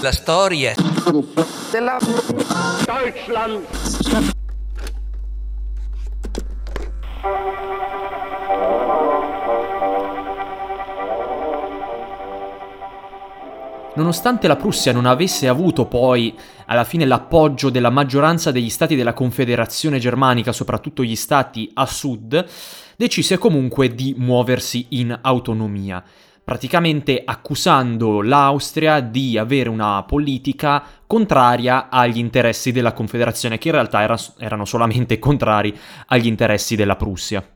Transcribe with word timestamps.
La 0.00 0.12
storia 0.12 0.74
della 1.70 1.98
Deutschland. 2.84 3.66
Nonostante 13.94 14.48
la 14.48 14.56
Prussia 14.56 14.90
non 14.92 15.04
avesse 15.04 15.48
avuto 15.48 15.84
poi 15.84 16.34
alla 16.66 16.84
fine 16.84 17.04
l'appoggio 17.04 17.68
della 17.68 17.90
maggioranza 17.90 18.50
degli 18.50 18.70
stati 18.70 18.96
della 18.96 19.12
Confederazione 19.12 19.98
Germanica, 19.98 20.50
soprattutto 20.50 21.04
gli 21.04 21.14
stati 21.14 21.70
a 21.74 21.84
sud, 21.84 22.46
decise 22.96 23.36
comunque 23.36 23.94
di 23.94 24.14
muoversi 24.16 24.86
in 24.90 25.18
autonomia, 25.20 26.02
praticamente 26.44 27.22
accusando 27.24 28.20
l'Austria 28.20 29.00
di 29.00 29.38
avere 29.38 29.68
una 29.68 30.02
politica 30.02 30.82
contraria 31.06 31.88
agli 31.88 32.18
interessi 32.18 32.72
della 32.72 32.92
Confederazione, 32.92 33.58
che 33.58 33.68
in 33.68 33.74
realtà 33.74 34.02
era, 34.02 34.18
erano 34.38 34.64
solamente 34.64 35.18
contrari 35.18 35.76
agli 36.06 36.26
interessi 36.26 36.74
della 36.74 36.96
Prussia. 36.96 37.46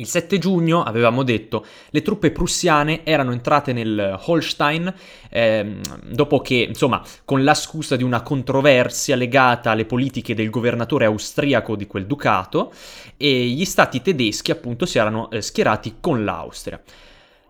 Il 0.00 0.06
7 0.06 0.38
giugno, 0.38 0.82
avevamo 0.82 1.22
detto, 1.22 1.66
le 1.90 2.00
truppe 2.00 2.30
prussiane 2.30 3.04
erano 3.04 3.32
entrate 3.32 3.74
nel 3.74 4.18
Holstein 4.24 4.90
ehm, 5.28 5.80
dopo 6.08 6.40
che, 6.40 6.54
insomma, 6.54 7.02
con 7.26 7.44
la 7.44 7.52
scusa 7.52 7.96
di 7.96 8.02
una 8.02 8.22
controversia 8.22 9.14
legata 9.14 9.72
alle 9.72 9.84
politiche 9.84 10.34
del 10.34 10.48
governatore 10.48 11.04
austriaco 11.04 11.76
di 11.76 11.86
quel 11.86 12.06
ducato, 12.06 12.72
gli 13.18 13.64
stati 13.66 14.00
tedeschi 14.00 14.50
appunto 14.50 14.86
si 14.86 14.96
erano 14.96 15.30
eh, 15.30 15.42
schierati 15.42 15.96
con 16.00 16.24
l'Austria. 16.24 16.80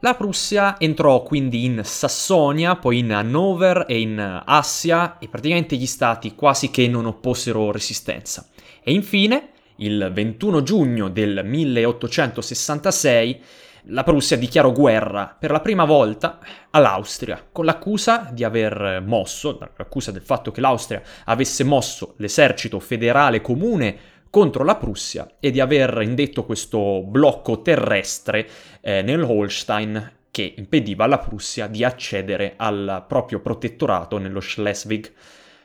La 0.02 0.14
Prussia 0.14 0.80
entrò 0.80 1.22
quindi 1.22 1.66
in 1.66 1.82
Sassonia, 1.84 2.76
poi 2.76 3.00
in 3.00 3.12
Hannover 3.12 3.84
e 3.86 4.00
in 4.00 4.42
Assia 4.46 5.18
e 5.18 5.28
praticamente 5.28 5.76
gli 5.76 5.84
stati 5.84 6.34
quasi 6.34 6.70
che 6.70 6.88
non 6.88 7.04
opposero 7.04 7.70
resistenza. 7.70 8.46
E 8.82 8.94
infine, 8.94 9.50
il 9.76 10.10
21 10.10 10.62
giugno 10.62 11.10
del 11.10 11.42
1866 11.44 13.42
la 13.84 14.02
Prussia 14.02 14.38
dichiarò 14.38 14.72
guerra 14.72 15.36
per 15.38 15.50
la 15.50 15.60
prima 15.60 15.84
volta 15.84 16.38
all'Austria, 16.70 17.46
con 17.52 17.66
l'accusa 17.66 18.30
di 18.32 18.42
aver 18.42 19.02
mosso, 19.04 19.58
l'accusa 19.76 20.12
del 20.12 20.22
fatto 20.22 20.50
che 20.50 20.62
l'Austria 20.62 21.02
avesse 21.24 21.62
mosso 21.62 22.14
l'esercito 22.16 22.80
federale 22.80 23.42
comune 23.42 23.98
contro 24.30 24.64
la 24.64 24.76
Prussia 24.76 25.36
e 25.40 25.50
di 25.50 25.60
aver 25.60 26.00
indetto 26.02 26.44
questo 26.44 27.02
blocco 27.02 27.62
terrestre 27.62 28.48
eh, 28.80 29.02
nel 29.02 29.22
Holstein 29.22 30.18
che 30.30 30.54
impediva 30.56 31.04
alla 31.04 31.18
Prussia 31.18 31.66
di 31.66 31.84
accedere 31.84 32.54
al 32.56 33.04
proprio 33.06 33.40
protettorato 33.40 34.18
nello 34.18 34.40
Schleswig. 34.40 35.12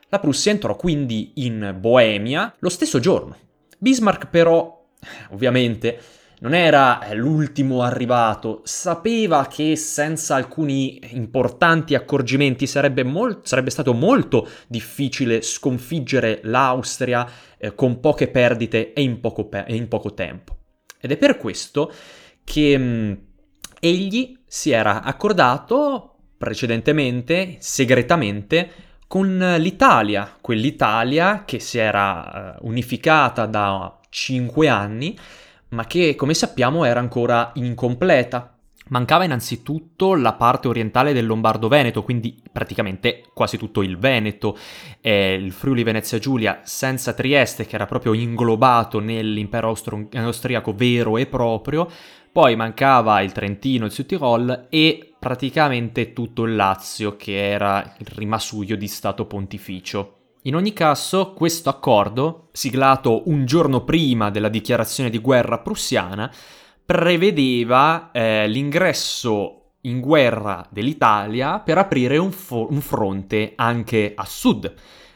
La 0.10 0.20
Prussia 0.20 0.52
entrò 0.52 0.76
quindi 0.76 1.34
in 1.36 1.76
Boemia 1.80 2.54
lo 2.60 2.70
stesso 2.70 3.00
giorno, 3.00 3.38
Bismarck 3.78 4.28
però, 4.28 4.84
ovviamente, 5.30 6.00
non 6.40 6.54
era 6.54 7.00
l'ultimo 7.14 7.82
arrivato, 7.82 8.62
sapeva 8.64 9.48
che 9.48 9.76
senza 9.76 10.36
alcuni 10.36 11.00
importanti 11.12 11.96
accorgimenti 11.96 12.68
sarebbe, 12.68 13.04
mol- 13.04 13.42
sarebbe 13.44 13.70
stato 13.70 13.94
molto 13.94 14.48
difficile 14.68 15.42
sconfiggere 15.42 16.42
l'Austria 16.44 17.28
eh, 17.58 17.74
con 17.74 18.00
poche 18.00 18.28
perdite 18.28 18.94
e 18.94 19.02
in 19.02 19.20
poco, 19.20 19.48
pe- 19.48 19.66
in 19.70 19.88
poco, 19.88 20.14
tempo. 20.14 20.58
Ed 21.00 21.12
è 21.12 21.18
per 21.18 21.38
questo 21.38 21.92
che 22.44 22.78
mh, 22.78 22.84
mm, 22.84 23.14
egli 23.80 24.38
si 24.46 24.72
era 24.72 25.02
accordato 25.02 26.16
precedentemente, 26.38 27.58
segretamente, 27.60 28.70
con 29.08 29.56
l'Italia, 29.60 30.36
quell'Italia 30.42 31.44
che 31.46 31.60
si 31.60 31.78
era 31.78 32.58
uh, 32.60 32.68
unificata 32.68 33.46
da 33.46 34.00
cinque 34.10 34.68
anni, 34.68 35.18
ma 35.76 35.86
che 35.86 36.16
come 36.16 36.34
sappiamo 36.34 36.86
era 36.86 37.00
ancora 37.00 37.52
incompleta. 37.56 38.58
Mancava 38.88 39.24
innanzitutto 39.24 40.16
la 40.16 40.34
parte 40.34 40.68
orientale 40.68 41.12
del 41.12 41.26
Lombardo-Veneto, 41.26 42.04
quindi 42.04 42.40
praticamente 42.52 43.24
quasi 43.34 43.58
tutto 43.58 43.82
il 43.82 43.98
Veneto, 43.98 44.58
eh, 45.02 45.34
il 45.34 45.52
Friuli 45.52 45.84
Venezia 45.84 46.20
Giulia, 46.20 46.62
senza 46.64 47.14
Trieste, 47.14 47.66
che 47.66 47.76
era 47.76 47.88
proprio 47.88 48.14
inglobato 48.14 49.00
nell'impero 49.00 49.68
austro- 49.70 50.08
austriaco 50.14 50.74
vero 50.74 51.18
e 51.18 51.26
proprio, 51.26 51.90
poi 52.32 52.56
mancava 52.56 53.22
il 53.22 53.32
Trentino, 53.32 53.86
il 53.86 53.92
Südtirol 53.92 54.68
e 54.70 55.14
praticamente 55.18 56.14
tutto 56.14 56.44
il 56.44 56.56
Lazio, 56.56 57.16
che 57.16 57.50
era 57.50 57.96
il 57.98 58.08
rimasuglio 58.08 58.76
di 58.76 58.88
Stato 58.88 59.26
Pontificio. 59.26 60.25
In 60.46 60.56
ogni 60.56 60.74
caso, 60.74 61.34
questo 61.34 61.70
accordo, 61.70 62.50
siglato 62.52 63.24
un 63.30 63.46
giorno 63.46 63.84
prima 63.84 64.30
della 64.30 64.48
dichiarazione 64.48 65.10
di 65.10 65.18
guerra 65.18 65.58
prussiana, 65.58 66.32
prevedeva 66.86 68.12
eh, 68.12 68.48
l'ingresso 68.48 69.72
in 69.82 70.00
guerra 70.00 70.64
dell'Italia 70.70 71.60
per 71.62 71.80
aprire 71.80 72.18
un, 72.18 72.32
fo- 72.32 72.68
un, 72.70 72.80
fronte 72.82 73.54
anche 73.56 74.14
a 74.16 74.24
sud 74.24 74.72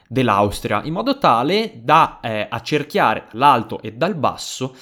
dell'Austria, 0.08 0.82
in 0.84 0.94
modo 0.94 1.20
tale 1.20 1.74
da 1.76 2.20
eh, 2.24 2.48
accerchiare 2.50 3.28
l'alto 3.34 3.82
e 3.84 3.94
dal 3.94 4.16
basso 4.16 4.76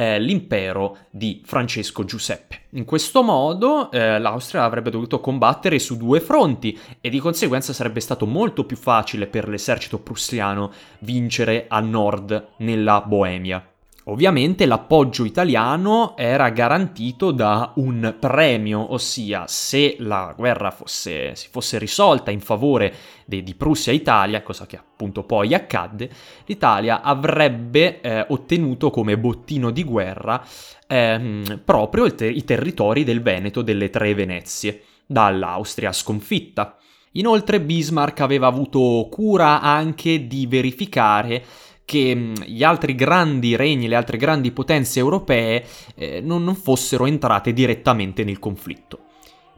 eh, 0.00 0.18
l'impero 0.18 0.96
di 1.10 1.42
Francesco 1.44 2.04
Giuseppe. 2.06 2.62
In 2.70 2.86
questo 2.86 3.22
modo 3.22 3.90
eh, 3.90 4.18
l'Austria 4.18 4.64
avrebbe 4.64 4.88
dovuto 4.88 5.20
combattere 5.20 5.78
su 5.78 5.98
due 5.98 6.20
fronti 6.20 6.78
e 7.02 7.10
di 7.10 7.18
conseguenza 7.18 7.74
sarebbe 7.74 8.00
stato 8.00 8.24
molto 8.24 8.64
più 8.64 8.78
facile 8.78 9.26
per 9.26 9.46
l'esercito 9.46 9.98
prussiano 9.98 10.72
vincere 11.00 11.66
a 11.68 11.80
nord 11.80 12.52
nella 12.58 13.02
Boemia. 13.02 13.62
Ovviamente 14.04 14.64
l'appoggio 14.64 15.24
italiano 15.24 16.16
era 16.16 16.48
garantito 16.48 17.32
da 17.32 17.72
un 17.76 18.16
premio, 18.18 18.92
ossia 18.92 19.44
se 19.46 19.96
la 19.98 20.32
guerra 20.34 20.70
fosse, 20.70 21.36
si 21.36 21.48
fosse 21.50 21.78
risolta 21.78 22.30
in 22.30 22.40
favore 22.40 22.94
de, 23.26 23.42
di 23.42 23.54
Prussia 23.54 23.92
e 23.92 23.96
Italia, 23.96 24.42
cosa 24.42 24.66
che 24.66 24.76
appunto 24.76 25.24
poi 25.24 25.54
accadde, 25.54 26.10
l'Italia 26.46 27.02
avrebbe 27.02 28.00
eh, 28.00 28.24
ottenuto 28.28 28.90
come 28.90 29.18
bottino 29.18 29.70
di 29.70 29.84
guerra 29.84 30.42
ehm, 30.86 31.60
proprio 31.64 32.12
te- 32.14 32.26
i 32.26 32.42
territori 32.42 33.04
del 33.04 33.20
Veneto 33.20 33.60
delle 33.60 33.90
tre 33.90 34.14
Venezie, 34.14 34.82
dall'Austria 35.06 35.92
sconfitta. 35.92 36.76
Inoltre 37.14 37.60
Bismarck 37.60 38.20
aveva 38.20 38.46
avuto 38.46 39.08
cura 39.10 39.60
anche 39.60 40.26
di 40.26 40.46
verificare 40.46 41.42
che 41.90 42.14
mm, 42.14 42.34
gli 42.46 42.62
altri 42.62 42.94
grandi 42.94 43.56
regni, 43.56 43.88
le 43.88 43.96
altre 43.96 44.16
grandi 44.16 44.52
potenze 44.52 45.00
europee 45.00 45.64
eh, 45.96 46.20
non, 46.20 46.44
non, 46.44 46.54
fossero 46.54 47.04
entrate 47.04 47.52
direttamente 47.52 48.22
nel 48.22 48.38
conflitto. 48.38 49.06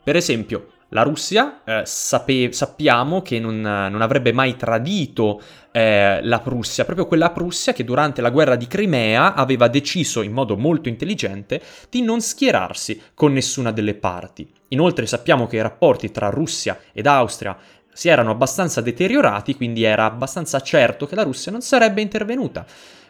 Per 0.02 0.16
esempio, 0.16 0.68
la 0.88 1.02
Russia 1.02 1.60
eh, 1.62 1.82
sape- 1.84 2.52
sappiamo 2.52 3.20
che 3.20 3.38
non, 3.38 3.60
non, 3.60 4.00
avrebbe 4.00 4.32
mai 4.32 4.56
tradito 4.56 5.42
eh, 5.72 6.20
la 6.22 6.40
Prussia, 6.40 6.86
proprio 6.86 7.06
quella 7.06 7.30
Prussia 7.32 7.74
che 7.74 7.84
durante 7.84 8.22
la 8.22 8.30
guerra 8.30 8.56
di 8.56 8.66
Crimea 8.66 9.34
aveva 9.34 9.68
deciso 9.68 10.22
in 10.22 10.32
modo 10.32 10.56
molto 10.56 10.88
intelligente 10.88 11.60
di 11.90 12.00
non 12.00 12.22
schierarsi 12.22 12.98
con 13.12 13.34
nessuna 13.34 13.72
delle 13.72 13.94
parti. 13.94 14.50
Inoltre 14.68 15.04
sappiamo 15.04 15.46
che 15.46 15.56
i 15.56 15.62
rapporti 15.62 16.10
tra 16.10 16.30
Russia 16.30 16.78
ed 16.94 17.06
Austria 17.06 17.58
si 17.92 18.08
erano 18.08 18.30
abbastanza 18.30 18.80
deteriorati, 18.80 19.54
quindi 19.54 19.82
era 19.82 20.04
abbastanza 20.04 20.60
certo 20.60 21.06
che 21.06 21.14
la 21.14 21.22
Russia 21.22 21.52
non 21.52 21.60
sarebbe 21.60 22.00
intervenuta, 22.00 22.64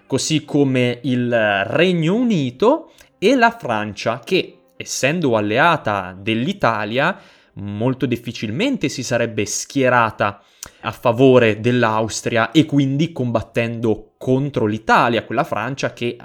così 0.07 0.45
come 0.45 0.99
il 1.03 1.65
Regno 1.65 2.15
Unito 2.15 2.93
e 3.19 3.35
la 3.35 3.57
Francia, 3.57 4.21
che 4.25 4.59
essendo 4.77 5.37
alleata 5.37 6.17
dell'Italia, 6.19 7.17
molto 7.55 8.07
difficilmente 8.07 8.89
si 8.89 9.03
sarebbe 9.03 9.45
schierata 9.45 10.43
a 10.81 10.93
favore 10.93 11.61
dell'Austria 11.61 12.51
e 12.51 12.65
quindi 12.65 13.13
combattendo 13.13 14.15
contro 14.19 14.67
l'Italia, 14.67 15.25
quella 15.25 15.45
Francia 15.45 15.93
che 15.93 16.17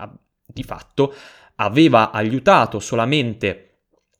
di 0.46 0.64
fatto 0.64 1.14
aveva 1.56 2.12
aiutato 2.12 2.80
solamente 2.80 3.64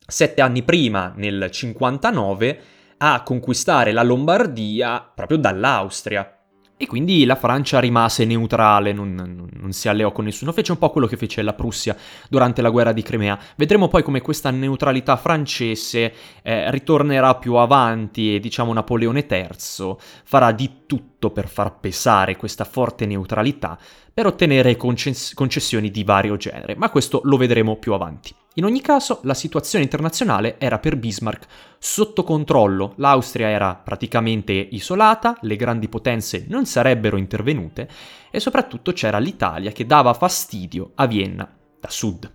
sette 0.06 0.40
anni 0.40 0.62
prima, 0.62 1.12
nel 1.16 1.48
59, 1.50 2.60
a 2.98 3.22
conquistare 3.22 3.92
la 3.92 4.02
Lombardia 4.02 5.10
proprio 5.14 5.38
dall'Austria. 5.38 6.32
E 6.80 6.86
quindi 6.86 7.24
la 7.24 7.34
Francia 7.34 7.80
rimase 7.80 8.24
neutrale, 8.24 8.92
non, 8.92 9.12
non, 9.52 9.72
si 9.72 9.88
alleò 9.88 10.12
con 10.12 10.26
nessuno, 10.26 10.52
fece 10.52 10.70
un 10.70 10.78
po' 10.78 10.90
quello 10.90 11.08
che 11.08 11.16
fece 11.16 11.42
la 11.42 11.52
Prussia 11.52 11.96
durante 12.28 12.62
la 12.62 12.70
guerra 12.70 12.92
di 12.92 13.02
Crimea. 13.02 13.36
Vedremo 13.56 13.88
poi 13.88 14.04
come 14.04 14.20
questa 14.20 14.52
neutralità 14.52 15.16
francese 15.16 16.12
eh, 16.40 16.70
ritornerà 16.70 17.34
più 17.34 17.54
avanti 17.54 18.36
e 18.36 18.38
diciamo 18.38 18.72
Napoleone 18.72 19.26
III 19.28 19.96
farà 20.22 20.52
di 20.52 20.84
tutto 20.86 21.30
per 21.30 21.48
far 21.48 21.80
pesare 21.80 22.36
questa 22.36 22.62
forte 22.62 23.06
neutralità 23.06 23.76
per 24.14 24.26
ottenere 24.26 24.76
concess- 24.76 25.34
concessioni 25.34 25.90
di 25.90 26.04
vario 26.04 26.36
genere, 26.36 26.76
ma 26.76 26.90
questo 26.90 27.22
lo 27.24 27.36
vedremo 27.36 27.74
più 27.74 27.92
avanti. 27.92 28.32
In 28.58 28.64
ogni 28.64 28.80
caso, 28.80 29.20
la 29.22 29.34
situazione 29.34 29.84
internazionale 29.84 30.56
era 30.58 30.80
per 30.80 30.96
Bismarck 30.96 31.46
sotto 31.78 32.24
controllo, 32.24 32.94
l'Austria 32.96 33.48
era 33.48 33.76
praticamente 33.76 34.52
isolata, 34.52 35.38
le 35.42 35.54
grandi 35.54 35.88
potenze 35.88 36.44
non 36.48 36.66
sarebbero 36.66 37.16
intervenute 37.16 37.88
e 38.32 38.40
soprattutto 38.40 38.92
c'era 38.92 39.18
l'Italia 39.18 39.70
che 39.70 39.86
dava 39.86 40.12
fastidio 40.12 40.90
a 40.96 41.06
Vienna 41.06 41.48
da 41.78 41.88
sud. 41.88 42.34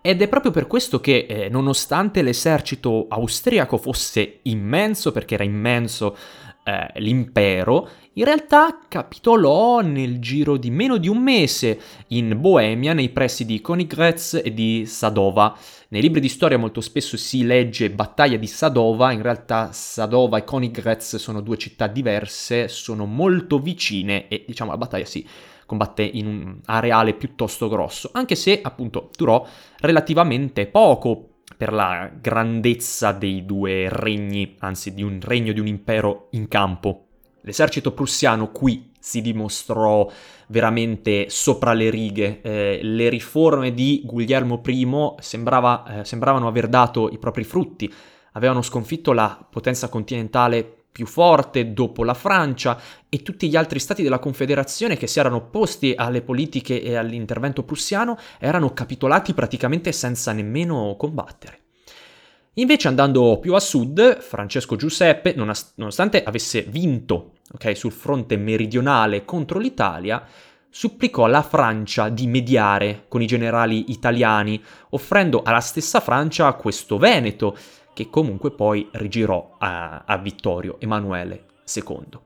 Ed 0.00 0.20
è 0.20 0.28
proprio 0.28 0.50
per 0.50 0.66
questo 0.66 0.98
che, 0.98 1.24
eh, 1.28 1.48
nonostante 1.48 2.22
l'esercito 2.22 3.06
austriaco 3.08 3.78
fosse 3.78 4.40
immenso, 4.42 5.12
perché 5.12 5.34
era 5.34 5.44
immenso 5.44 6.16
eh, 6.64 7.00
l'impero, 7.00 7.88
in 8.14 8.24
realtà 8.24 8.80
capitolò 8.88 9.80
nel 9.80 10.18
giro 10.18 10.56
di 10.56 10.70
meno 10.70 10.96
di 10.96 11.08
un 11.08 11.22
mese 11.22 11.78
in 12.08 12.40
Boemia, 12.40 12.94
nei 12.94 13.10
pressi 13.10 13.44
di 13.44 13.60
Königgrätz 13.60 14.40
e 14.42 14.52
di 14.54 14.86
Sadova. 14.86 15.56
Nei 15.88 16.00
libri 16.00 16.20
di 16.20 16.28
storia 16.28 16.58
molto 16.58 16.80
spesso 16.80 17.16
si 17.16 17.44
legge 17.44 17.90
battaglia 17.90 18.38
di 18.38 18.46
Sadova, 18.46 19.12
in 19.12 19.22
realtà 19.22 19.72
Sadova 19.72 20.38
e 20.38 20.44
Königgrätz 20.44 21.16
sono 21.16 21.40
due 21.40 21.58
città 21.58 21.86
diverse, 21.86 22.68
sono 22.68 23.04
molto 23.04 23.58
vicine 23.58 24.28
e 24.28 24.44
diciamo 24.46 24.70
la 24.70 24.78
battaglia 24.78 25.04
si 25.04 25.26
combatté 25.66 26.02
in 26.02 26.26
un 26.26 26.58
areale 26.66 27.14
piuttosto 27.14 27.68
grosso, 27.68 28.10
anche 28.12 28.34
se 28.34 28.60
appunto 28.62 29.10
durò 29.16 29.46
relativamente 29.80 30.66
poco 30.66 31.33
per 31.56 31.72
la 31.72 32.10
grandezza 32.20 33.12
dei 33.12 33.44
due 33.44 33.88
regni, 33.88 34.56
anzi 34.60 34.94
di 34.94 35.02
un 35.02 35.18
regno 35.22 35.52
di 35.52 35.60
un 35.60 35.66
impero 35.66 36.28
in 36.30 36.48
campo. 36.48 37.06
L'esercito 37.42 37.92
prussiano 37.92 38.50
qui 38.50 38.90
si 38.98 39.20
dimostrò 39.20 40.10
veramente 40.48 41.26
sopra 41.28 41.74
le 41.74 41.90
righe. 41.90 42.40
Eh, 42.40 42.80
le 42.82 43.08
riforme 43.10 43.74
di 43.74 44.02
Guglielmo 44.04 44.62
I 44.64 44.88
sembrava, 45.18 46.00
eh, 46.00 46.04
sembravano 46.04 46.48
aver 46.48 46.68
dato 46.68 47.10
i 47.10 47.18
propri 47.18 47.44
frutti. 47.44 47.92
Avevano 48.32 48.62
sconfitto 48.62 49.12
la 49.12 49.46
potenza 49.48 49.88
continentale 49.88 50.83
più 50.94 51.06
forte 51.06 51.72
dopo 51.72 52.04
la 52.04 52.14
Francia 52.14 52.78
e 53.08 53.20
tutti 53.22 53.48
gli 53.48 53.56
altri 53.56 53.80
stati 53.80 54.04
della 54.04 54.20
Confederazione 54.20 54.96
che 54.96 55.08
si 55.08 55.18
erano 55.18 55.38
opposti 55.38 55.92
alle 55.96 56.22
politiche 56.22 56.80
e 56.80 56.94
all'intervento 56.94 57.64
prussiano 57.64 58.16
erano 58.38 58.72
capitolati 58.72 59.34
praticamente 59.34 59.90
senza 59.90 60.30
nemmeno 60.30 60.94
combattere. 60.96 61.62
Invece 62.58 62.86
andando 62.86 63.40
più 63.40 63.54
a 63.54 63.58
sud, 63.58 64.20
Francesco 64.20 64.76
Giuseppe, 64.76 65.34
nonostante 65.34 66.22
avesse 66.22 66.62
vinto 66.62 67.32
okay, 67.52 67.74
sul 67.74 67.90
fronte 67.90 68.36
meridionale 68.36 69.24
contro 69.24 69.58
l'Italia, 69.58 70.24
supplicò 70.70 71.24
alla 71.24 71.42
Francia 71.42 72.08
di 72.08 72.28
mediare 72.28 73.06
con 73.08 73.20
i 73.20 73.26
generali 73.26 73.90
italiani, 73.90 74.62
offrendo 74.90 75.42
alla 75.42 75.58
stessa 75.58 75.98
Francia 75.98 76.52
questo 76.52 76.98
Veneto, 76.98 77.56
che 77.94 78.10
comunque 78.10 78.50
poi 78.50 78.88
rigirò 78.92 79.56
a, 79.58 80.02
a 80.04 80.18
Vittorio 80.18 80.76
Emanuele 80.80 81.46
II. 81.74 82.18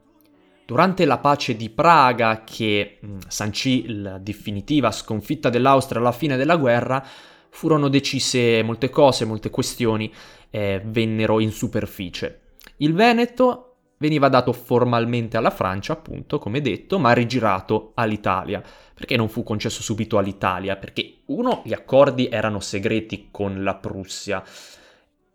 Durante 0.67 1.05
la 1.05 1.19
pace 1.19 1.57
di 1.57 1.71
Praga, 1.71 2.43
che 2.45 2.99
mh, 3.01 3.19
sancì 3.29 4.01
la 4.01 4.19
definitiva 4.19 4.91
sconfitta 4.91 5.49
dell'Austria 5.49 6.01
alla 6.01 6.13
fine 6.13 6.37
della 6.37 6.57
guerra, 6.57 7.03
furono 7.49 7.89
decise 7.89 8.63
molte 8.63 8.91
cose, 8.91 9.25
molte 9.25 9.51
questioni 9.51 10.13
eh, 10.51 10.83
vennero 10.85 11.41
in 11.41 11.53
superficie. 11.53 12.41
Il 12.79 12.95
Veneto 12.95 13.69
veniva 13.99 14.29
dato 14.29 14.53
formalmente 14.53 15.37
alla 15.37 15.51
Francia, 15.51 15.93
appunto, 15.93 16.39
come 16.39 16.61
detto, 16.61 16.99
ma 16.99 17.13
rigirato 17.13 17.93
all'Italia. 17.95 18.63
Perché 18.95 19.17
non 19.17 19.29
fu 19.29 19.43
concesso 19.43 19.83
subito 19.83 20.19
all'Italia? 20.19 20.77
Perché 20.77 21.19
uno, 21.27 21.63
gli 21.65 21.73
accordi 21.73 22.29
erano 22.29 22.61
segreti 22.61 23.29
con 23.31 23.63
la 23.63 23.75
Prussia. 23.75 24.43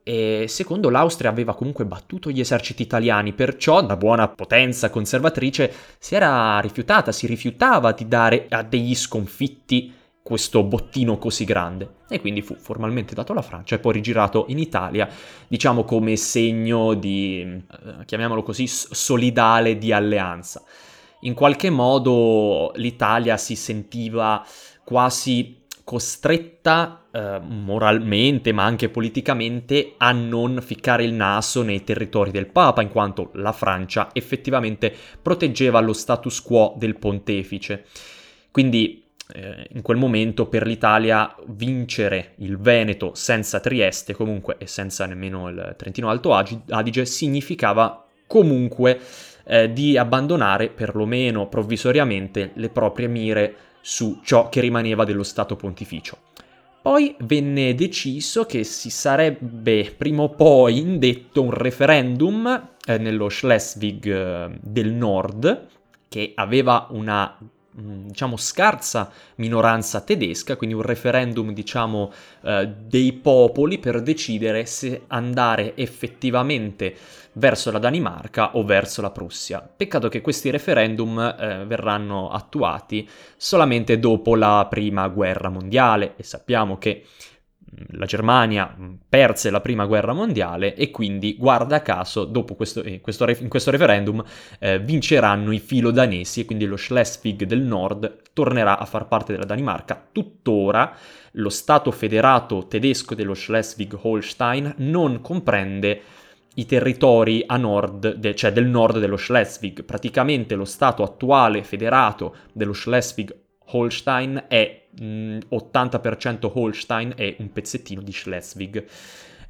E 0.03 0.45
secondo, 0.50 0.89
l'Austria 0.89 1.29
aveva 1.29 1.55
comunque 1.55 1.85
battuto 1.85 2.29
gli 2.29 2.41
eserciti 2.41 2.81
italiani, 2.81 3.31
perciò 3.31 3.81
da 3.81 3.95
buona 3.95 4.27
potenza 4.27 4.89
conservatrice 4.89 5.73
si 5.97 6.15
era 6.15 6.59
rifiutata, 6.59 7.13
si 7.13 7.25
rifiutava 7.25 7.94
di 7.94 8.07
dare 8.07 8.47
a 8.50 8.63
degli 8.63 8.95
sconfitti 8.95 9.94
questo 10.21 10.63
bottino 10.63 11.17
così 11.17 11.44
grande 11.44 11.95
e 12.09 12.21
quindi 12.21 12.41
fu 12.41 12.55
formalmente 12.55 13.13
dato 13.13 13.33
alla 13.33 13.41
Francia 13.41 13.75
e 13.75 13.79
poi 13.79 13.94
rigirato 13.94 14.45
in 14.47 14.57
Italia, 14.57 15.09
diciamo 15.47 15.83
come 15.83 16.15
segno 16.15 16.94
di, 16.94 17.41
eh, 17.41 18.06
chiamiamolo 18.06 18.41
così, 18.41 18.65
solidale 18.67 19.77
di 19.77 19.91
alleanza. 19.91 20.63
In 21.21 21.33
qualche 21.33 21.69
modo 21.69 22.71
l'Italia 22.75 23.38
si 23.38 23.56
sentiva 23.56 24.45
quasi 24.83 25.62
costretta 25.83 27.06
eh, 27.12 27.39
moralmente 27.39 28.51
ma 28.53 28.63
anche 28.63 28.89
politicamente 28.89 29.94
a 29.97 30.12
non 30.12 30.59
ficcare 30.62 31.03
il 31.03 31.13
naso 31.13 31.62
nei 31.62 31.83
territori 31.83 32.31
del 32.31 32.47
Papa 32.47 32.81
in 32.81 32.89
quanto 32.89 33.31
la 33.33 33.51
Francia 33.51 34.09
effettivamente 34.13 34.94
proteggeva 35.21 35.80
lo 35.80 35.94
status 35.94 36.41
quo 36.41 36.74
del 36.77 36.97
pontefice. 36.97 37.85
Quindi 38.50 39.03
eh, 39.33 39.68
in 39.71 39.81
quel 39.81 39.97
momento 39.97 40.47
per 40.47 40.65
l'Italia 40.65 41.35
vincere 41.47 42.33
il 42.38 42.57
Veneto 42.57 43.12
senza 43.13 43.59
Trieste 43.59 44.13
comunque 44.13 44.56
e 44.57 44.68
senza 44.68 45.06
nemmeno 45.06 45.50
il 45.50 45.75
Trentino 45.77 46.09
Alto 46.09 46.33
Adige 46.33 47.06
significava 47.06 48.06
comunque 48.27 49.00
eh, 49.45 49.71
di 49.74 49.97
abbandonare 49.97 50.69
perlomeno 50.69 51.47
provvisoriamente 51.47 52.51
le 52.56 52.69
proprie 52.69 53.07
mire 53.07 53.56
su 53.83 54.21
ciò 54.24 54.47
che 54.47 54.62
rimaneva 54.62 55.03
dello 55.03 55.24
Stato 55.24 55.57
pontificio. 55.57 56.18
Poi 56.81 57.15
venne 57.19 57.75
deciso 57.75 58.45
che 58.45 58.63
si 58.63 58.89
sarebbe 58.89 59.94
prima 59.95 60.24
o 60.24 60.30
poi 60.30 60.80
indetto 60.80 61.41
un 61.41 61.51
referendum 61.51 62.69
eh, 62.85 62.97
nello 62.97 63.30
Schleswig 63.30 64.06
eh, 64.06 64.57
del 64.62 64.91
Nord, 64.91 65.68
che 66.07 66.31
aveva 66.35 66.88
una 66.91 67.38
diciamo 67.73 68.37
scarsa 68.37 69.11
minoranza 69.35 70.01
tedesca, 70.01 70.55
quindi 70.55 70.75
un 70.75 70.83
referendum 70.83 71.53
diciamo 71.53 72.11
eh, 72.41 72.71
dei 72.85 73.13
popoli 73.13 73.79
per 73.79 74.01
decidere 74.01 74.65
se 74.65 75.03
andare 75.07 75.75
effettivamente 75.75 76.95
verso 77.33 77.71
la 77.71 77.79
Danimarca 77.79 78.55
o 78.55 78.63
verso 78.63 79.01
la 79.01 79.09
Prussia. 79.09 79.67
Peccato 79.75 80.07
che 80.07 80.21
questi 80.21 80.49
referendum 80.49 81.19
eh, 81.19 81.65
verranno 81.65 82.29
attuati 82.29 83.09
solamente 83.35 83.97
dopo 83.99 84.35
la 84.35 84.67
prima 84.69 85.07
guerra 85.07 85.49
mondiale 85.49 86.13
e 86.15 86.23
sappiamo 86.23 86.77
che 86.77 87.05
la 87.91 88.05
Germania 88.05 88.75
perse 89.07 89.49
la 89.49 89.61
prima 89.61 89.85
guerra 89.85 90.13
mondiale 90.13 90.75
e 90.75 90.91
quindi, 90.91 91.35
guarda 91.37 91.81
caso, 91.81 92.29
questo, 92.55 92.83
eh, 92.83 93.01
questo 93.01 93.27
in 93.27 93.47
questo 93.47 93.71
referendum 93.71 94.23
eh, 94.59 94.79
vinceranno 94.79 95.51
i 95.51 95.59
filo-danesi 95.59 96.42
e 96.42 96.45
quindi 96.45 96.65
lo 96.65 96.77
Schleswig 96.77 97.44
del 97.44 97.61
nord 97.61 98.21
tornerà 98.33 98.77
a 98.77 98.85
far 98.85 99.07
parte 99.07 99.31
della 99.31 99.45
Danimarca. 99.45 100.07
Tuttora 100.11 100.95
lo 101.33 101.49
Stato 101.49 101.92
federato 101.92 102.68
tedesco 102.68 103.15
dello 103.15 103.33
Schleswig-Holstein 103.33 104.75
non 104.77 105.21
comprende 105.21 106.01
i 106.56 106.65
territori 106.65 107.44
a 107.45 107.57
nord, 107.57 108.15
de, 108.15 108.35
cioè 108.35 108.51
del 108.51 108.68
nord 108.68 108.99
dello 108.99 109.18
Schleswig. 109.18 109.83
Praticamente 109.83 110.56
lo 110.56 110.65
Stato 110.65 111.01
attuale 111.03 111.63
federato 111.63 112.35
dello 112.51 112.73
Schleswig 112.73 113.43
Holstein 113.65 114.45
è 114.47 114.87
mh, 114.99 115.37
80% 115.51 116.51
Holstein 116.53 117.13
e 117.15 117.35
un 117.39 117.51
pezzettino 117.51 118.01
di 118.01 118.11
Schleswig. 118.11 118.85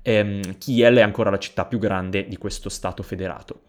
Ehm, 0.01 0.57
Kiel 0.57 0.97
è 0.97 1.01
ancora 1.01 1.29
la 1.29 1.39
città 1.39 1.65
più 1.65 1.79
grande 1.79 2.27
di 2.27 2.37
questo 2.37 2.69
stato 2.69 3.03
federato. 3.03 3.61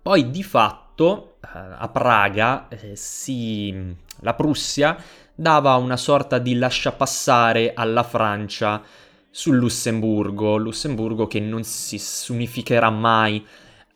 Poi 0.00 0.30
di 0.30 0.42
fatto 0.42 1.36
eh, 1.42 1.48
a 1.52 1.88
Praga 1.88 2.68
eh, 2.68 2.96
si, 2.96 3.94
la 4.20 4.34
Prussia 4.34 4.96
dava 5.34 5.74
una 5.74 5.96
sorta 5.96 6.38
di 6.38 6.54
lasciapassare 6.54 7.72
alla 7.74 8.02
Francia 8.02 8.82
sul 9.30 9.56
Lussemburgo, 9.56 10.56
Lussemburgo 10.56 11.26
che 11.26 11.40
non 11.40 11.62
si 11.64 12.00
unificherà 12.32 12.90
mai 12.90 13.44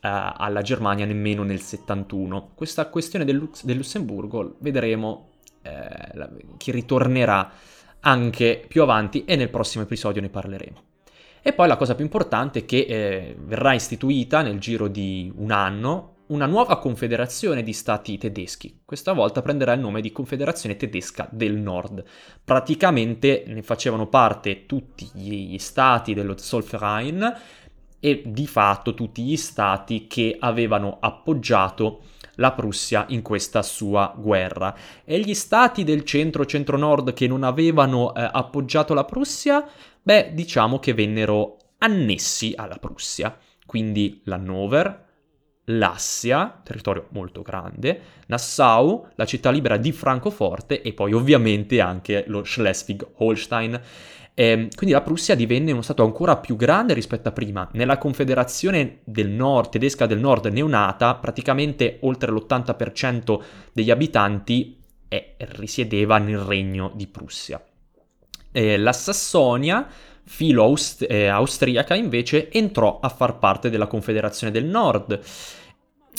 Uh, 0.03 0.35
alla 0.37 0.63
Germania 0.63 1.05
nemmeno 1.05 1.45
nel 1.45 1.61
71. 1.61 2.55
Questa 2.57 2.87
questione 2.87 3.25
del, 3.25 3.49
del 3.63 3.77
Lussemburgo 3.77 4.57
vedremo 4.59 5.32
eh, 5.63 6.29
che 6.57 6.73
ritornerà 6.73 7.51
anche 8.01 8.65
più 8.67 8.83
avanti 8.83 9.25
e 9.25 9.37
nel 9.37 9.51
prossimo 9.51 9.85
episodio 9.85 10.21
ne 10.21 10.29
parleremo. 10.29 10.83
E 11.43 11.53
poi 11.53 11.67
la 11.67 11.77
cosa 11.77 11.95
più 11.95 12.05
importante 12.05 12.61
è 12.61 12.65
che 12.65 12.87
eh, 12.89 13.37
verrà 13.39 13.73
istituita 13.73 14.43
nel 14.43 14.59
giro 14.59 14.87
di 14.89 15.33
un 15.35 15.51
anno 15.51 16.11
una 16.27 16.47
nuova 16.47 16.79
confederazione 16.79 17.63
di 17.63 17.73
stati 17.73 18.17
tedeschi. 18.17 18.81
Questa 18.85 19.13
volta 19.13 19.43
prenderà 19.43 19.73
il 19.75 19.81
nome 19.81 20.01
di 20.01 20.13
Confederazione 20.13 20.77
tedesca 20.77 21.29
del 21.31 21.57
Nord. 21.57 22.03
Praticamente 22.43 23.45
ne 23.47 23.63
facevano 23.63 24.07
parte 24.07 24.67
tutti 24.67 25.11
gli 25.13 25.59
stati 25.59 26.15
dello 26.15 26.37
Zollverein 26.39 27.35
e 28.01 28.23
di 28.25 28.47
fatto 28.47 28.95
tutti 28.95 29.23
gli 29.23 29.37
stati 29.37 30.07
che 30.07 30.37
avevano 30.39 30.99
appoggiato 31.01 32.03
la 32.37 32.53
Prussia 32.53 33.05
in 33.09 33.23
questa 33.23 33.63
sua 33.63 34.15
guerra. 34.17 34.75
E 35.05 35.21
gli 35.21 35.35
stati 35.35 35.85
del 35.85 36.05
centro-centro-nord 36.05 37.13
che 37.13 37.27
non 37.27 37.43
avevano 37.43 38.15
eh, 38.15 38.29
appoggiato 38.33 38.95
la 38.95 39.05
Prussia, 39.05 39.67
Beh, 40.05 40.33
diciamo 40.35 40.81
che 40.81 40.95
vennero 40.95 41.59
annessi 41.79 42.55
alla 42.57 42.77
Prussia, 42.77 43.37
quindi 43.65 44.21
l'Hannover, 44.25 45.11
l'Assia, 45.67 46.61
territorio 46.63 47.07
molto 47.11 47.43
grande, 47.43 48.01
Nassau, 48.27 49.07
la 49.15 49.25
città 49.25 49.51
libera 49.51 49.77
di 49.77 49.93
Francoforte 49.93 50.83
e 50.83 50.93
poi 50.93 51.13
ovviamente 51.13 51.81
anche 51.81 52.25
lo 52.27 52.43
Schleswig-Holstein. 52.45 53.81
Eh, 54.35 54.69
quindi 54.75 54.95
la 54.95 55.03
Prussia 55.03 55.35
divenne 55.35 55.73
uno 55.73 55.83
stato 55.83 56.03
ancora 56.03 56.39
più 56.39 56.57
grande 56.57 56.95
rispetto 56.95 57.29
a 57.29 57.33
prima. 57.33 57.69
Nella 57.73 57.99
Confederazione 57.99 59.01
del 59.05 59.29
Nord, 59.29 59.71
tedesca 59.71 60.07
del 60.07 60.19
Nord 60.19 60.47
neonata, 60.47 61.15
praticamente 61.17 61.99
oltre 62.03 62.33
l'80% 62.33 63.41
degli 63.73 63.91
abitanti 63.91 64.81
eh, 65.09 65.37
risiedeva 65.39 66.17
nel 66.19 66.39
regno 66.39 66.91
di 66.95 67.07
Prussia. 67.07 67.63
Eh, 68.51 68.77
la 68.79 68.93
Sassonia 68.93 69.87
filo 70.25 70.63
aust- 70.63 71.07
eh, 71.09 71.27
austriaca 71.27 71.95
invece 71.95 72.51
entrò 72.51 72.99
a 73.01 73.09
far 73.09 73.39
parte 73.39 73.71
della 73.71 73.87
Confederazione 73.87 74.53
del 74.53 74.65
Nord. 74.65 75.21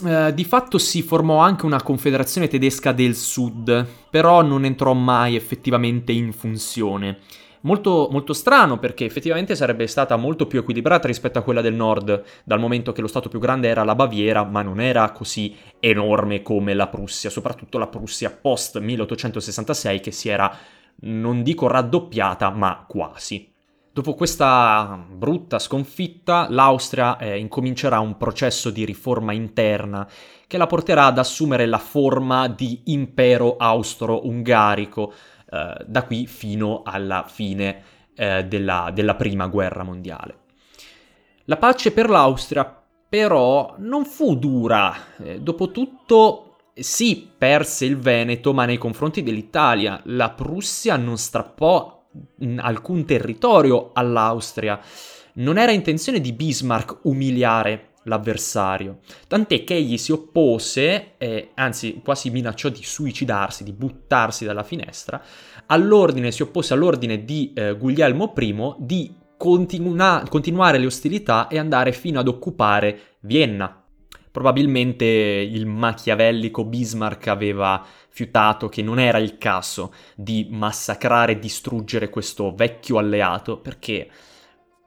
Eh, 0.05 0.33
di 0.33 0.43
fatto 0.43 0.77
si 0.77 1.03
formò 1.03 1.38
anche 1.38 1.65
una 1.65 1.81
confederazione 1.81 2.48
tedesca 2.48 2.91
del 2.91 3.15
sud, 3.15 3.86
però 4.10 4.41
non 4.41 4.65
entrò 4.65 4.93
mai 4.93 5.36
effettivamente 5.36 6.12
in 6.12 6.33
funzione. 6.33 7.19
Molto, 7.62 8.10
molto, 8.12 8.33
strano 8.33 8.77
perché 8.77 9.05
effettivamente 9.05 9.55
sarebbe 9.55 9.88
stata 9.88 10.17
molto 10.17 10.48
più 10.48 10.60
equilibrata 10.60 11.07
rispetto 11.07 11.39
a 11.39 11.43
quella 11.43 11.62
del 11.62 11.74
nord, 11.74 12.24
dal 12.43 12.60
momento 12.60 12.91
che 12.91 13.00
lo 13.00 13.07
stato 13.07 13.29
più 13.29 13.39
grande 13.39 13.69
era 13.69 13.86
la 13.86 13.95
Baviera, 13.95 14.43
ma 14.43 14.62
non 14.62 14.81
era 14.81 15.10
così 15.12 15.55
enorme 15.79 16.41
come 16.41 16.74
la 16.74 16.88
Prussia, 16.88 17.29
soprattutto 17.29 17.77
la 17.77 17.88
Prussia 17.88 18.31
post 18.31 18.79
1866 18.79 20.00
che 20.01 20.12
si 20.12 20.27
era, 20.27 20.53
non 21.01 21.41
dico 21.41 21.67
raddoppiata, 21.67 22.50
ma 22.50 22.83
quasi. 22.86 23.52
Dopo 23.96 24.16
questa 24.16 25.06
brutta 25.08 25.60
sconfitta, 25.60 26.48
l'Austria 26.50 27.16
eh, 27.18 27.38
incomincerà 27.38 28.00
un 28.00 28.18
processo 28.18 28.72
di 28.72 28.86
riforma 28.86 29.34
interna 29.34 30.10
che 30.48 30.58
la 30.58 30.66
porterà 30.66 31.06
ad 31.06 31.20
assumere 31.20 31.68
la 31.68 31.78
forma 31.78 32.48
di 32.48 32.82
impero 32.86 33.56
austro-ungarico, 33.56 35.14
eh, 35.48 35.86
da 35.86 36.04
qui 36.06 36.26
fino 36.26 36.82
alla 36.84 37.26
fine 37.28 37.84
eh, 38.16 38.44
della, 38.46 38.90
della 38.92 39.14
Prima 39.14 39.46
Guerra 39.46 39.84
Mondiale. 39.84 40.38
La 41.44 41.58
pace 41.58 41.92
per 41.92 42.10
l'Austria 42.10 42.84
però 43.08 43.76
non 43.78 44.06
fu 44.06 44.36
dura, 44.38 44.92
eh, 45.20 45.40
dopotutto 45.40 46.56
sì, 46.74 47.30
perse 47.38 47.86
il 47.86 48.00
Veneto, 48.00 48.54
ma 48.54 48.66
nei 48.66 48.80
confronti 48.80 49.22
dell'Italia 49.22 50.02
la 50.06 50.32
Prussia 50.32 50.98
non 50.98 51.20
strappò 51.20 52.02
alcun 52.58 53.05
territorio 53.05 53.91
all'Austria. 53.93 54.79
Non 55.36 55.58
era 55.58 55.72
intenzione 55.72 56.20
di 56.22 56.34
Bismarck 56.34 57.00
umiliare 57.03 57.89
l'avversario, 58.03 59.00
tant'è 59.27 59.63
che 59.63 59.75
egli 59.75 59.98
si 59.98 60.12
oppose, 60.12 61.13
eh, 61.17 61.51
anzi 61.53 62.01
quasi 62.03 62.29
minacciò 62.29 62.70
di 62.70 62.84
suicidarsi, 62.84 63.63
di 63.63 63.72
buttarsi 63.72 64.46
dalla 64.46 64.63
finestra, 64.63 65.22
all'ordine, 65.67 66.32
si 66.32 66.41
oppose 66.41 66.74
all'ordine 66.74 67.24
di 67.24 67.53
eh, 67.55 67.75
Guglielmo 67.77 68.34
I 68.38 68.75
di 68.77 69.15
continua- 69.38 70.24
continuare 70.29 70.77
le 70.77 70.86
ostilità 70.86 71.48
e 71.48 71.58
andare 71.58 71.91
fino 71.91 72.20
ad 72.20 72.27
occupare 72.27 73.17
Vienna. 73.22 73.83
Probabilmente 74.34 75.06
il 75.06 75.68
machiavellico 75.68 76.66
Bismarck 76.66 77.28
aveva 77.28 77.86
fiutato 78.10 78.68
che 78.68 78.82
non 78.82 78.98
era 78.98 79.20
il 79.20 79.38
caso 79.38 79.94
di 80.16 80.48
massacrare 80.50 81.34
e 81.34 81.40
distruggere 81.40 82.10
questo 82.10 82.52
vecchio 82.56 82.98
alleato 82.98 83.60
perché 83.60 84.10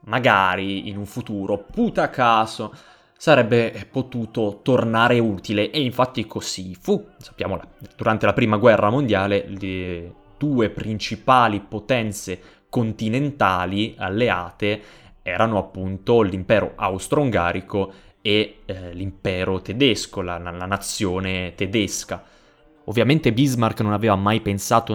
magari 0.01 0.89
in 0.89 0.97
un 0.97 1.05
futuro, 1.05 1.63
puta 1.63 2.09
caso, 2.09 2.75
sarebbe 3.15 3.87
potuto 3.89 4.59
tornare 4.61 5.17
utile 5.19 5.71
e 5.71 5.81
infatti 5.81 6.27
così 6.27 6.75
fu. 6.75 7.07
Sappiamo, 7.17 7.57
durante 7.95 8.25
la 8.25 8.33
prima 8.33 8.57
guerra 8.57 8.89
mondiale 8.89 9.45
le 9.47 10.13
due 10.37 10.69
principali 10.69 11.61
potenze 11.61 12.65
continentali 12.67 13.95
alleate 13.97 14.81
erano 15.21 15.57
appunto 15.57 16.21
l'impero 16.21 16.73
austro-ungarico 16.75 17.93
e 18.27 18.57
eh, 18.65 18.93
l'impero 18.93 19.61
tedesco, 19.61 20.19
la, 20.19 20.37
la 20.37 20.65
nazione 20.65 21.53
tedesca. 21.55 22.21
Ovviamente 22.83 23.31
Bismarck 23.31 23.79
non 23.79 23.93
aveva 23.93 24.17
mai 24.17 24.41
pensato 24.41 24.93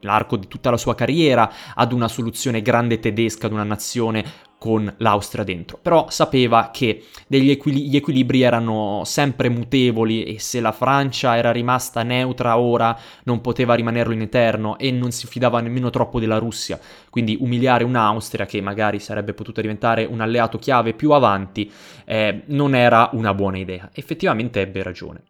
nell'arco 0.00 0.36
di 0.36 0.48
tutta 0.48 0.70
la 0.70 0.76
sua 0.76 0.94
carriera 0.94 1.50
ad 1.74 1.92
una 1.92 2.08
soluzione 2.08 2.62
grande 2.62 2.98
tedesca, 2.98 3.46
ad 3.46 3.52
una 3.52 3.64
nazione 3.64 4.24
con 4.64 4.90
l'Austria 4.96 5.44
dentro, 5.44 5.78
però 5.80 6.06
sapeva 6.08 6.70
che 6.72 7.04
gli 7.26 7.50
equilibri 7.50 8.40
erano 8.40 9.02
sempre 9.04 9.50
mutevoli 9.50 10.24
e 10.24 10.38
se 10.38 10.58
la 10.60 10.72
Francia 10.72 11.36
era 11.36 11.52
rimasta 11.52 12.02
neutra 12.02 12.56
ora 12.56 12.98
non 13.24 13.42
poteva 13.42 13.74
rimanerlo 13.74 14.14
in 14.14 14.22
eterno 14.22 14.78
e 14.78 14.90
non 14.90 15.10
si 15.10 15.26
fidava 15.26 15.60
nemmeno 15.60 15.90
troppo 15.90 16.18
della 16.18 16.38
Russia, 16.38 16.80
quindi 17.10 17.36
umiliare 17.38 17.84
un'Austria 17.84 18.46
che 18.46 18.62
magari 18.62 19.00
sarebbe 19.00 19.34
potuta 19.34 19.60
diventare 19.60 20.06
un 20.06 20.22
alleato 20.22 20.58
chiave 20.58 20.94
più 20.94 21.10
avanti 21.10 21.70
eh, 22.06 22.44
non 22.46 22.74
era 22.74 23.10
una 23.12 23.34
buona 23.34 23.58
idea. 23.58 23.90
Effettivamente 23.92 24.62
ebbe 24.62 24.82
ragione. 24.82 25.24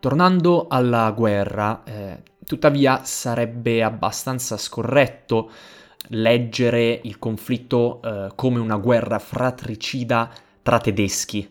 Tornando 0.00 0.66
alla 0.68 1.10
guerra, 1.10 1.82
eh, 1.84 2.22
tuttavia 2.46 3.04
sarebbe 3.04 3.82
abbastanza 3.82 4.56
scorretto 4.56 5.50
leggere 6.08 7.00
il 7.04 7.18
conflitto 7.18 8.00
eh, 8.02 8.28
come 8.34 8.60
una 8.60 8.78
guerra 8.78 9.18
fratricida 9.18 10.30
tra 10.62 10.78
tedeschi. 10.78 11.46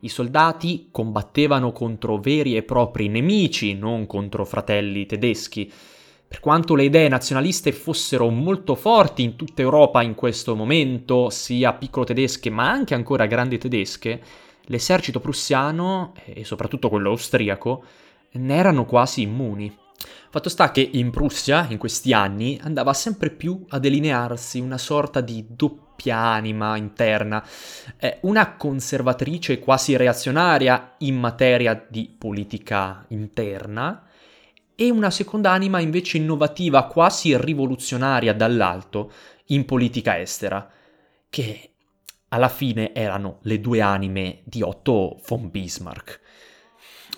I 0.00 0.08
soldati 0.08 0.90
combattevano 0.92 1.72
contro 1.72 2.18
veri 2.18 2.56
e 2.56 2.62
propri 2.62 3.08
nemici, 3.08 3.74
non 3.74 4.06
contro 4.06 4.44
fratelli 4.44 5.04
tedeschi. 5.04 5.68
Per 6.28 6.38
quanto 6.38 6.76
le 6.76 6.84
idee 6.84 7.08
nazionaliste 7.08 7.72
fossero 7.72 8.28
molto 8.28 8.76
forti 8.76 9.24
in 9.24 9.34
tutta 9.34 9.62
Europa 9.62 10.02
in 10.02 10.14
questo 10.14 10.54
momento, 10.54 11.30
sia 11.30 11.72
piccolo 11.72 12.04
tedesche 12.04 12.48
ma 12.48 12.70
anche 12.70 12.94
ancora 12.94 13.26
grandi 13.26 13.58
tedesche, 13.58 14.22
l'esercito 14.68 15.20
prussiano, 15.20 16.14
e 16.24 16.44
soprattutto 16.44 16.88
quello 16.88 17.10
austriaco, 17.10 17.84
ne 18.32 18.56
erano 18.56 18.84
quasi 18.84 19.22
immuni. 19.22 19.76
Fatto 20.30 20.48
sta 20.48 20.70
che 20.70 20.88
in 20.92 21.10
Prussia, 21.10 21.66
in 21.70 21.78
questi 21.78 22.12
anni, 22.12 22.58
andava 22.62 22.92
sempre 22.92 23.30
più 23.30 23.64
a 23.70 23.78
delinearsi 23.78 24.60
una 24.60 24.78
sorta 24.78 25.20
di 25.20 25.44
doppia 25.48 26.18
anima 26.18 26.76
interna, 26.76 27.44
eh, 27.98 28.18
una 28.22 28.54
conservatrice 28.56 29.58
quasi 29.58 29.96
reazionaria 29.96 30.94
in 30.98 31.16
materia 31.16 31.84
di 31.88 32.14
politica 32.16 33.04
interna 33.08 34.04
e 34.76 34.90
una 34.90 35.10
seconda 35.10 35.50
anima 35.50 35.80
invece 35.80 36.18
innovativa, 36.18 36.84
quasi 36.86 37.36
rivoluzionaria 37.36 38.32
dall'alto, 38.32 39.10
in 39.46 39.64
politica 39.64 40.20
estera, 40.20 40.70
che 41.28 41.70
alla 42.28 42.48
fine 42.48 42.94
erano 42.94 43.38
le 43.42 43.60
due 43.60 43.80
anime 43.80 44.40
di 44.44 44.62
Otto 44.62 45.20
von 45.26 45.50
Bismarck. 45.50 46.20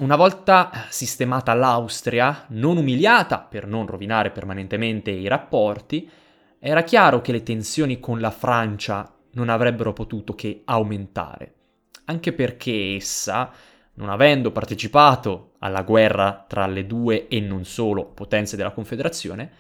Una 0.01 0.17
volta 0.17 0.87
sistemata 0.89 1.53
l'Austria, 1.53 2.47
non 2.51 2.77
umiliata 2.77 3.41
per 3.41 3.67
non 3.67 3.87
rovinare 3.87 4.31
permanentemente 4.31 5.11
i 5.11 5.29
rapporti, 5.29 6.09
era 6.59 6.83
chiaro 6.83 7.21
che 7.21 7.33
le 7.33 7.43
tensioni 7.43 8.01
con 8.01 8.21
la 8.21 8.31
Francia 8.31 9.15
non 9.33 9.49
avrebbero 9.49 9.93
potuto 9.93 10.35
che 10.35 10.63
aumentare, 10.65 11.55
anche 12.07 12.33
perché 12.33 12.95
essa, 12.95 13.53
non 13.95 14.09
avendo 14.09 14.53
partecipato 14.53 15.53
alla 15.59 15.83
guerra 15.83 16.45
tra 16.49 16.67
le 16.67 16.87
due 16.87 17.29
e 17.29 17.41
non 17.41 17.65
solo 17.65 18.07
potenze 18.07 18.57
della 18.57 18.73
Confederazione, 18.73 19.51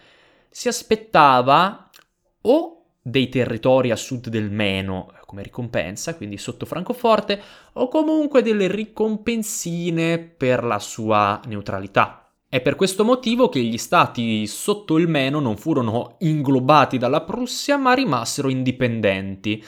si 0.49 0.69
aspettava 0.69 1.90
o 2.42 2.85
dei 3.02 3.28
territori 3.28 3.90
a 3.90 3.97
sud 3.97 4.28
del 4.28 4.50
Meno 4.50 5.12
come 5.30 5.44
ricompensa, 5.44 6.16
quindi 6.16 6.38
sotto 6.38 6.66
Francoforte, 6.66 7.40
o 7.75 7.87
comunque 7.87 8.42
delle 8.42 8.66
ricompensine 8.66 10.18
per 10.18 10.64
la 10.64 10.80
sua 10.80 11.40
neutralità. 11.46 12.28
È 12.49 12.60
per 12.60 12.75
questo 12.75 13.04
motivo 13.04 13.49
che 13.49 13.60
gli 13.60 13.78
stati 13.78 14.44
sotto 14.49 14.99
il 14.99 15.06
Meno 15.06 15.38
non 15.38 15.56
furono 15.56 16.16
inglobati 16.18 16.99
dalla 16.99 17.20
Prussia, 17.20 17.76
ma 17.76 17.92
rimasero 17.92 18.49
indipendenti. 18.49 19.64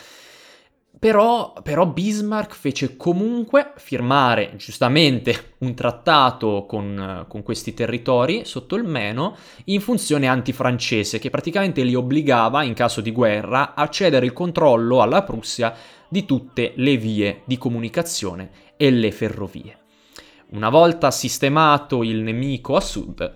Però, 1.02 1.52
però, 1.64 1.86
Bismarck 1.86 2.54
fece 2.54 2.96
comunque 2.96 3.72
firmare 3.74 4.54
giustamente 4.54 5.54
un 5.58 5.74
trattato 5.74 6.64
con, 6.64 7.24
con, 7.26 7.42
questi 7.42 7.74
territori 7.74 8.44
sotto 8.44 8.76
il 8.76 8.84
Meno 8.84 9.36
in 9.64 9.80
funzione 9.80 10.28
antifrancese 10.28 11.18
che 11.18 11.28
praticamente 11.28 11.82
li 11.82 11.96
obbligava 11.96 12.62
in 12.62 12.74
caso 12.74 13.00
di 13.00 13.10
guerra 13.10 13.74
a 13.74 13.88
cedere 13.88 14.26
il 14.26 14.32
controllo 14.32 15.02
alla 15.02 15.24
Prussia 15.24 15.74
di 16.08 16.24
tutte 16.24 16.74
le 16.76 16.96
vie 16.96 17.42
di 17.46 17.58
comunicazione 17.58 18.50
e 18.76 18.92
le 18.92 19.10
ferrovie. 19.10 19.78
Una 20.50 20.68
volta 20.68 21.10
sistemato 21.10 22.04
il 22.04 22.18
nemico 22.18 22.76
a 22.76 22.80
sud, 22.80 23.34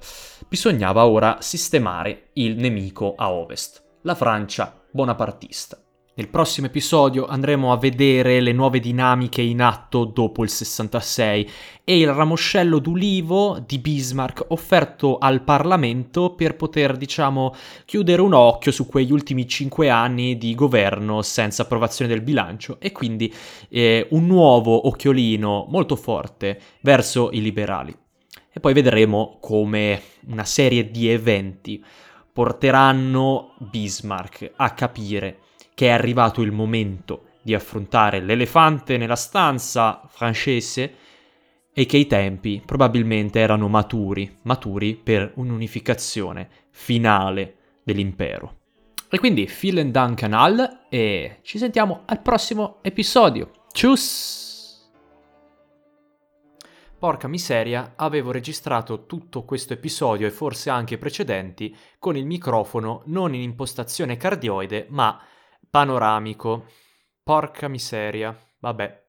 bisognava 0.48 1.04
ora 1.04 1.38
sistemare 1.40 2.28
il 2.34 2.54
nemico 2.58 3.14
a 3.16 3.32
ovest. 3.32 3.82
la 4.02 4.14
Francia 4.14 4.84
bonapartista. 4.88 5.80
Nel 6.18 6.28
prossimo 6.28 6.68
episodio 6.68 7.26
andremo 7.26 7.72
a 7.72 7.76
vedere 7.76 8.40
le 8.40 8.52
nuove 8.52 8.80
dinamiche 8.80 9.42
in 9.42 9.60
atto 9.60 10.06
dopo 10.06 10.44
il 10.44 10.48
66 10.48 11.50
e 11.84 11.98
il 11.98 12.10
ramoscello 12.10 12.78
d'ulivo 12.78 13.62
di 13.66 13.78
Bismarck 13.78 14.46
offerto 14.48 15.18
al 15.18 15.42
Parlamento 15.42 16.30
per 16.30 16.56
poter, 16.56 16.96
diciamo, 16.96 17.54
chiudere 17.84 18.22
un 18.22 18.32
occhio 18.32 18.72
su 18.72 18.86
quegli 18.86 19.12
ultimi 19.12 19.46
cinque 19.46 19.90
anni 19.90 20.38
di 20.38 20.54
governo 20.54 21.20
senza 21.20 21.64
approvazione 21.64 22.10
del 22.10 22.22
bilancio 22.22 22.78
e 22.80 22.92
quindi 22.92 23.30
eh, 23.68 24.06
un 24.12 24.26
nuovo 24.26 24.86
occhiolino 24.86 25.66
molto 25.68 25.96
forte 25.96 26.58
verso 26.80 27.28
i 27.30 27.42
liberali. 27.42 27.94
E 28.50 28.58
poi 28.58 28.72
vedremo 28.72 29.36
come 29.38 30.00
una 30.28 30.46
serie 30.46 30.90
di 30.90 31.08
eventi 31.10 31.84
porteranno 32.32 33.54
Bismarck 33.58 34.52
a 34.56 34.70
capire 34.70 35.40
che 35.76 35.88
è 35.88 35.90
arrivato 35.90 36.40
il 36.40 36.52
momento 36.52 37.32
di 37.42 37.52
affrontare 37.52 38.20
l'elefante 38.20 38.96
nella 38.96 39.14
stanza 39.14 40.00
francese 40.08 40.94
e 41.70 41.84
che 41.84 41.98
i 41.98 42.06
tempi 42.06 42.62
probabilmente 42.64 43.40
erano 43.40 43.68
maturi, 43.68 44.38
maturi 44.44 44.94
per 44.94 45.32
un'unificazione 45.34 46.48
finale 46.70 47.56
dell'impero. 47.84 48.54
E 49.10 49.18
quindi 49.18 49.46
vielen 49.60 49.90
Dank 49.90 50.18
canal 50.18 50.86
e 50.88 51.40
ci 51.42 51.58
sentiamo 51.58 52.04
al 52.06 52.22
prossimo 52.22 52.78
episodio. 52.80 53.66
Tschüss! 53.70 54.88
Porca 56.98 57.28
miseria, 57.28 57.92
avevo 57.96 58.30
registrato 58.30 59.04
tutto 59.04 59.44
questo 59.44 59.74
episodio 59.74 60.26
e 60.26 60.30
forse 60.30 60.70
anche 60.70 60.96
precedenti 60.96 61.76
con 61.98 62.16
il 62.16 62.24
microfono 62.24 63.02
non 63.08 63.34
in 63.34 63.42
impostazione 63.42 64.16
cardioide 64.16 64.86
ma 64.88 65.20
panoramico. 65.76 66.64
Porca 67.22 67.68
miseria. 67.68 68.34
Vabbè. 68.60 69.04